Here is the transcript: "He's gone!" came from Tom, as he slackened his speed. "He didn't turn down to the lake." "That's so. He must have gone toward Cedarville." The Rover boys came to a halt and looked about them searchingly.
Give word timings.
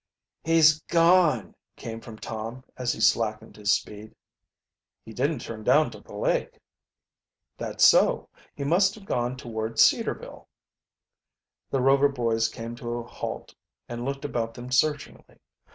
"He's 0.43 0.81
gone!" 0.81 1.53
came 1.75 2.01
from 2.01 2.17
Tom, 2.17 2.63
as 2.75 2.91
he 2.91 2.99
slackened 2.99 3.55
his 3.55 3.71
speed. 3.71 4.15
"He 5.05 5.13
didn't 5.13 5.41
turn 5.41 5.63
down 5.63 5.91
to 5.91 5.99
the 5.99 6.15
lake." 6.15 6.57
"That's 7.55 7.83
so. 7.85 8.27
He 8.55 8.63
must 8.63 8.95
have 8.95 9.05
gone 9.05 9.37
toward 9.37 9.77
Cedarville." 9.77 10.47
The 11.69 11.81
Rover 11.81 12.09
boys 12.09 12.49
came 12.49 12.75
to 12.77 12.95
a 12.97 13.03
halt 13.03 13.53
and 13.87 14.03
looked 14.03 14.25
about 14.25 14.55
them 14.55 14.71
searchingly. 14.71 15.37